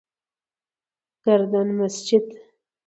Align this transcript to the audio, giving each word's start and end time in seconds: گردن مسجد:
گردن 1.25 1.67
مسجد: 1.77 2.23